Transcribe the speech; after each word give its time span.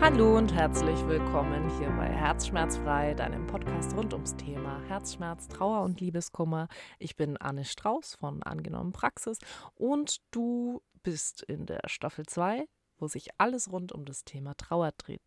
Hallo 0.00 0.38
und 0.38 0.54
herzlich 0.54 0.96
willkommen 1.08 1.68
hier 1.76 1.90
bei 1.90 2.06
Herzschmerzfrei, 2.06 3.14
deinem 3.14 3.48
Podcast 3.48 3.96
rund 3.96 4.14
ums 4.14 4.36
Thema 4.36 4.80
Herzschmerz, 4.86 5.48
Trauer 5.48 5.82
und 5.82 6.00
Liebeskummer. 6.00 6.68
Ich 7.00 7.16
bin 7.16 7.36
Anne 7.36 7.64
Strauß 7.64 8.14
von 8.14 8.44
Angenommen 8.44 8.92
Praxis 8.92 9.40
und 9.74 10.18
du 10.30 10.82
bist 11.02 11.42
in 11.42 11.66
der 11.66 11.80
Staffel 11.86 12.26
2, 12.26 12.68
wo 12.98 13.08
sich 13.08 13.30
alles 13.38 13.72
rund 13.72 13.90
um 13.90 14.04
das 14.04 14.24
Thema 14.24 14.54
Trauer 14.54 14.92
dreht. 14.92 15.20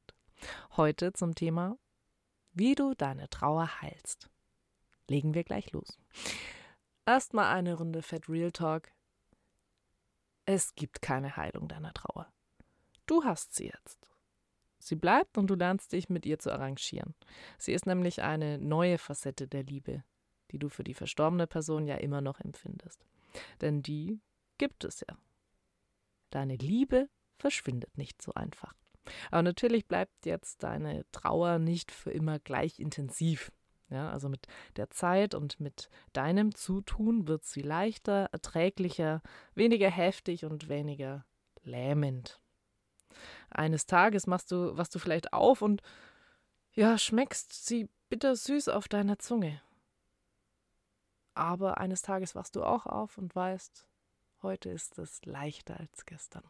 Heute 0.77 1.11
zum 1.11 1.35
Thema, 1.35 1.77
wie 2.53 2.73
du 2.73 2.93
deine 2.95 3.29
Trauer 3.29 3.81
heilst. 3.81 4.29
Legen 5.09 5.33
wir 5.33 5.43
gleich 5.43 5.73
los. 5.73 5.99
Erstmal 7.05 7.53
eine 7.53 7.73
Runde 7.73 8.01
Fat 8.01 8.29
Real 8.29 8.53
Talk. 8.53 8.89
Es 10.45 10.75
gibt 10.75 11.01
keine 11.01 11.35
Heilung 11.35 11.67
deiner 11.67 11.93
Trauer. 11.93 12.31
Du 13.05 13.25
hast 13.25 13.53
sie 13.53 13.65
jetzt. 13.65 14.07
Sie 14.81 14.95
bleibt 14.95 15.37
und 15.37 15.47
du 15.47 15.55
lernst 15.55 15.93
dich 15.93 16.09
mit 16.09 16.25
ihr 16.25 16.39
zu 16.39 16.51
arrangieren. 16.51 17.13
Sie 17.57 17.73
ist 17.73 17.85
nämlich 17.85 18.21
eine 18.21 18.57
neue 18.57 18.97
Facette 18.97 19.47
der 19.47 19.63
Liebe, 19.63 20.03
die 20.51 20.59
du 20.59 20.69
für 20.69 20.83
die 20.83 20.93
verstorbene 20.93 21.47
Person 21.47 21.87
ja 21.87 21.95
immer 21.95 22.21
noch 22.21 22.39
empfindest. 22.39 23.05
Denn 23.61 23.81
die 23.81 24.19
gibt 24.57 24.83
es 24.83 25.01
ja. 25.07 25.17
Deine 26.31 26.55
Liebe 26.55 27.09
verschwindet 27.37 27.97
nicht 27.97 28.21
so 28.21 28.33
einfach. 28.33 28.73
Aber 29.29 29.43
natürlich 29.43 29.87
bleibt 29.87 30.25
jetzt 30.25 30.63
deine 30.63 31.05
Trauer 31.11 31.59
nicht 31.59 31.91
für 31.91 32.11
immer 32.11 32.39
gleich 32.39 32.79
intensiv. 32.79 33.51
Ja, 33.89 34.09
also 34.09 34.29
mit 34.29 34.47
der 34.77 34.89
Zeit 34.89 35.35
und 35.35 35.59
mit 35.59 35.89
deinem 36.13 36.55
Zutun 36.55 37.27
wird 37.27 37.43
sie 37.43 37.61
leichter, 37.61 38.29
erträglicher, 38.31 39.21
weniger 39.53 39.89
heftig 39.89 40.45
und 40.45 40.69
weniger 40.69 41.25
lähmend 41.63 42.40
eines 43.49 43.85
Tages 43.85 44.27
machst 44.27 44.51
du, 44.51 44.77
was 44.77 44.89
du 44.89 44.99
vielleicht 44.99 45.33
auf 45.33 45.61
und 45.61 45.81
ja, 46.73 46.97
schmeckst 46.97 47.65
sie 47.65 47.89
bittersüß 48.09 48.69
auf 48.69 48.87
deiner 48.87 49.19
Zunge. 49.19 49.61
Aber 51.33 51.77
eines 51.77 52.01
Tages 52.01 52.35
wachst 52.35 52.55
du 52.55 52.63
auch 52.63 52.85
auf 52.85 53.17
und 53.17 53.35
weißt, 53.35 53.87
heute 54.41 54.69
ist 54.69 54.97
es 54.99 55.25
leichter 55.25 55.79
als 55.79 56.05
gestern. 56.05 56.43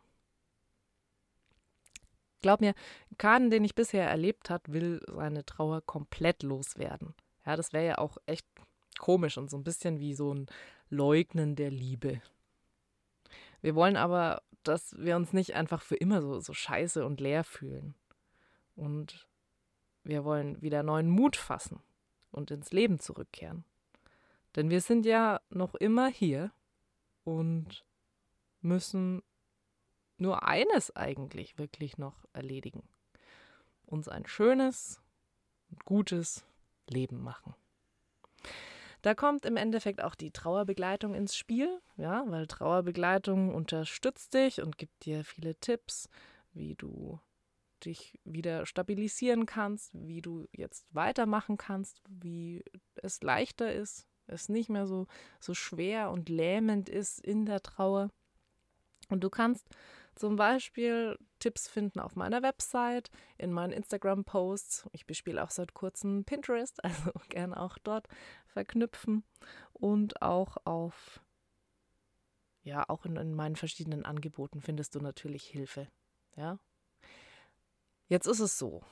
Glaub 2.42 2.60
mir, 2.60 2.74
keinen, 3.18 3.52
den 3.52 3.64
ich 3.64 3.76
bisher 3.76 4.10
erlebt 4.10 4.50
habe, 4.50 4.74
will 4.74 5.02
seine 5.08 5.46
Trauer 5.46 5.82
komplett 5.82 6.42
loswerden. 6.42 7.14
Ja, 7.46 7.56
das 7.56 7.72
wäre 7.72 7.86
ja 7.86 7.98
auch 8.00 8.18
echt 8.26 8.48
komisch 8.98 9.38
und 9.38 9.50
so 9.50 9.58
ein 9.58 9.64
bisschen 9.64 10.00
wie 10.00 10.16
so 10.16 10.34
ein 10.34 10.48
Leugnen 10.90 11.56
der 11.56 11.70
Liebe. 11.70 12.22
Wir 13.62 13.76
wollen 13.76 13.96
aber 13.96 14.42
dass 14.64 14.98
wir 14.98 15.16
uns 15.16 15.34
nicht 15.34 15.56
einfach 15.56 15.82
für 15.82 15.96
immer 15.96 16.22
so, 16.22 16.40
so 16.40 16.54
scheiße 16.54 17.06
und 17.06 17.20
leer 17.20 17.44
fühlen. 17.44 17.96
Und 18.76 19.28
wir 20.04 20.24
wollen 20.24 20.62
wieder 20.62 20.84
neuen 20.84 21.10
Mut 21.10 21.36
fassen 21.36 21.82
und 22.32 22.52
ins 22.52 22.72
Leben 22.72 23.00
zurückkehren. 23.00 23.64
Denn 24.56 24.70
wir 24.70 24.82
sind 24.82 25.06
ja 25.06 25.40
noch 25.50 25.76
immer 25.76 26.08
hier 26.08 26.52
und 27.24 27.86
müssen 28.62 29.24
nur 30.18 30.48
eines 30.48 30.96
eigentlich 30.96 31.58
wirklich 31.58 31.98
noch 31.98 32.26
erledigen. 32.34 32.84
Uns 33.86 34.08
ein 34.08 34.26
schönes 34.26 35.02
und 35.70 35.86
gutes 35.86 36.46
Leben 36.88 37.22
machen. 37.24 37.56
Da 39.02 39.16
kommt 39.16 39.46
im 39.46 39.58
Endeffekt 39.58 40.04
auch 40.04 40.16
die 40.16 40.32
Trauerbegleitung 40.32 41.16
ins 41.16 41.36
Spiel, 41.36 41.82
ja, 41.98 42.24
weil 42.28 42.46
Trauerbegleitung 42.48 43.54
unterstützt 43.54 44.34
dich 44.34 44.62
und 44.62 44.78
gibt 44.78 45.06
dir 45.06 45.24
viele 45.24 45.56
Tipps, 45.56 46.08
wie 46.54 46.76
du 46.76 47.20
dich 47.84 48.20
wieder 48.24 48.66
stabilisieren 48.68 49.48
kannst, 49.48 49.92
wie 49.94 50.22
du 50.22 50.48
jetzt 50.52 50.86
weitermachen 50.92 51.58
kannst, 51.58 52.00
wie 52.08 52.64
es 52.96 53.24
leichter 53.24 53.74
ist, 53.74 54.08
es 54.28 54.50
nicht 54.50 54.70
mehr 54.70 54.86
so, 54.86 55.08
so 55.40 55.56
schwer 55.56 56.12
und 56.12 56.30
lähmend 56.30 56.90
ist 56.90 57.20
in 57.20 57.46
der 57.46 57.62
Trauer. 57.62 58.10
Und 59.10 59.24
du 59.24 59.30
kannst 59.30 59.68
zum 60.16 60.36
Beispiel 60.36 61.18
Tipps 61.40 61.68
finden 61.68 62.00
auf 62.00 62.16
meiner 62.16 62.42
Website, 62.42 63.10
in 63.38 63.52
meinen 63.52 63.74
Instagram-Posts. 63.74 64.90
Ich 64.92 65.06
bespiele 65.06 65.44
auch 65.44 65.50
seit 65.50 65.74
kurzem 65.74 66.24
Pinterest, 66.26 66.84
also 66.84 67.12
gerne 67.30 67.60
auch 67.60 67.78
dort 67.78 68.08
verknüpfen. 68.48 69.24
Und 69.74 70.22
auch 70.22 70.58
auf, 70.66 71.22
ja, 72.64 72.88
auch 72.90 73.06
in, 73.06 73.16
in 73.16 73.34
meinen 73.34 73.56
verschiedenen 73.56 74.06
Angeboten 74.06 74.62
findest 74.62 74.96
du 74.96 75.00
natürlich 75.00 75.46
Hilfe. 75.46 75.88
Ja. 76.36 76.60
Jetzt 78.08 78.28
ist 78.28 78.40
es 78.40 78.58
so. 78.58 78.84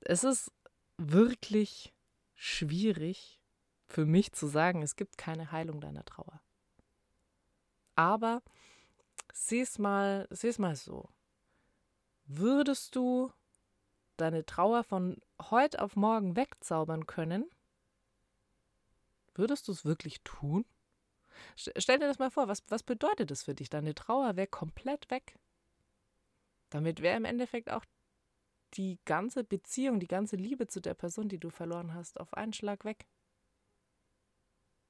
Es 0.00 0.24
ist 0.24 0.50
wirklich 0.98 1.94
schwierig 2.34 3.40
für 3.86 4.04
mich 4.04 4.32
zu 4.32 4.46
sagen, 4.46 4.82
es 4.82 4.96
gibt 4.96 5.16
keine 5.16 5.52
Heilung 5.52 5.80
deiner 5.80 6.04
Trauer. 6.04 6.40
Aber 7.94 8.42
sieh's 9.32 9.78
mal, 9.78 10.28
sieh's 10.30 10.58
mal 10.58 10.76
so. 10.76 11.08
Würdest 12.24 12.94
du 12.94 13.32
deine 14.16 14.46
Trauer 14.46 14.84
von 14.84 15.20
heute 15.50 15.82
auf 15.82 15.96
morgen 15.96 16.36
wegzaubern 16.36 17.06
können? 17.06 17.50
Würdest 19.34 19.66
du 19.68 19.72
es 19.72 19.84
wirklich 19.84 20.22
tun? 20.22 20.64
Stell 21.56 21.98
dir 21.98 22.06
das 22.06 22.18
mal 22.18 22.30
vor, 22.30 22.48
was, 22.48 22.62
was 22.68 22.82
bedeutet 22.82 23.30
das 23.30 23.42
für 23.42 23.54
dich? 23.54 23.70
Deine 23.70 23.94
Trauer 23.94 24.36
wäre 24.36 24.46
komplett 24.46 25.10
weg. 25.10 25.38
Damit 26.70 27.02
wäre 27.02 27.16
im 27.16 27.24
Endeffekt 27.24 27.70
auch 27.70 27.84
die 28.74 28.98
ganze 29.04 29.44
Beziehung, 29.44 30.00
die 30.00 30.08
ganze 30.08 30.36
Liebe 30.36 30.66
zu 30.66 30.80
der 30.80 30.94
Person, 30.94 31.28
die 31.28 31.38
du 31.38 31.50
verloren 31.50 31.94
hast, 31.94 32.20
auf 32.20 32.34
einen 32.34 32.52
Schlag 32.52 32.84
weg. 32.84 33.06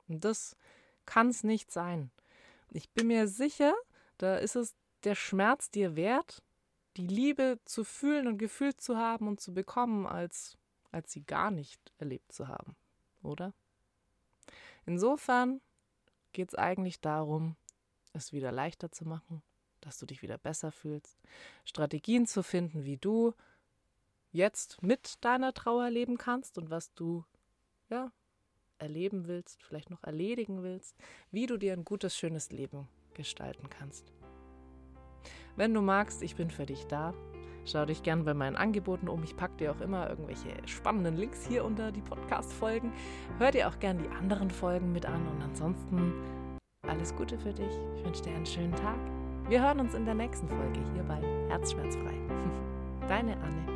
Und 0.09 0.25
das 0.25 0.57
kann 1.07 1.29
es 1.29 1.43
nicht 1.43 1.71
sein. 1.71 2.11
Ich 2.71 2.91
bin 2.91 3.09
mir 3.09 3.27
sicher, 3.29 3.75
da 4.23 4.37
ist 4.37 4.55
es 4.55 4.77
der 5.03 5.17
Schmerz 5.17 5.69
dir 5.71 5.97
wert, 5.97 6.43
die 6.97 7.09
Liebe 7.09 7.59
zu 7.65 7.83
fühlen 7.83 8.29
und 8.29 8.39
gefühlt 8.39 8.81
zu 8.81 8.97
haben 8.97 9.27
und 9.27 9.41
zu 9.41 9.53
bekommen, 9.53 10.07
als, 10.07 10.57
als 10.93 11.11
sie 11.11 11.25
gar 11.25 11.51
nicht 11.51 11.93
erlebt 11.99 12.31
zu 12.31 12.47
haben, 12.47 12.77
oder? 13.25 13.53
Insofern 14.87 15.61
geht 16.33 16.51
es 16.51 16.55
eigentlich 16.55 17.01
darum, 17.01 17.57
es 18.13 18.33
wieder 18.33 18.53
leichter 18.53 18.93
zu 18.93 19.07
machen, 19.07 19.43
dass 19.81 19.99
du 19.99 20.07
dich 20.07 20.23
wieder 20.23 20.39
besser 20.39 20.71
fühlst, 20.71 21.19
Strategien 21.65 22.27
zu 22.27 22.45
finden, 22.45 22.85
wie 22.85 22.99
du 22.99 23.35
jetzt 24.31 24.83
mit 24.83 25.25
deiner 25.25 25.53
Trauer 25.53 25.91
leben 25.91 26.17
kannst 26.17 26.59
und 26.59 26.71
was 26.71 26.95
du 26.95 27.25
ja 27.89 28.13
erleben 28.79 29.27
willst, 29.27 29.65
vielleicht 29.65 29.91
noch 29.91 30.05
erledigen 30.05 30.63
willst, 30.63 30.97
wie 31.33 31.47
du 31.47 31.57
dir 31.57 31.73
ein 31.73 31.85
gutes, 31.85 32.17
schönes 32.17 32.51
Leben 32.51 32.89
gestalten 33.15 33.69
kannst. 33.71 34.13
Wenn 35.57 35.75
du 35.75 35.81
magst, 35.81 36.23
ich 36.23 36.37
bin 36.37 36.51
für 36.51 36.67
dich 36.67 36.87
da. 36.87 37.13
Schau 37.65 37.85
dich 37.85 38.03
gern 38.03 38.25
bei 38.25 38.35
meinen 38.35 38.57
Angeboten 38.57 39.09
um. 39.09 39.23
Ich 39.23 39.37
packe 39.37 39.57
dir 39.59 39.73
auch 39.73 39.81
immer 39.81 40.11
irgendwelche 40.11 40.51
spannenden 40.67 41.17
Links 41.17 41.47
hier 41.47 41.65
unter 41.65 41.93
die 41.93 42.01
Podcast-Folgen. 42.01 42.93
Hör 43.39 43.53
dir 43.53 43.69
auch 43.69 43.79
gern 43.79 43.99
die 43.99 44.09
anderen 44.09 44.51
Folgen 44.51 44.93
mit 44.93 45.07
an. 45.07 45.27
Und 45.29 45.43
ansonsten 45.43 46.13
alles 46.89 47.15
Gute 47.15 47.39
für 47.39 47.53
dich. 47.53 47.73
Ich 47.97 48.05
wünsche 48.05 48.23
dir 48.23 48.35
einen 48.35 48.47
schönen 48.47 48.75
Tag. 48.75 48.99
Wir 49.49 49.63
hören 49.63 49.81
uns 49.81 49.95
in 49.95 50.05
der 50.05 50.15
nächsten 50.15 50.49
Folge 50.49 50.81
hier 50.95 51.03
bei 51.05 51.21
Herzschmerzfrei. 51.49 52.15
Deine 53.09 53.37
Anne. 53.37 53.72